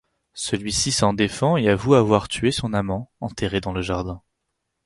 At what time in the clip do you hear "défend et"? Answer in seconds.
1.13-1.69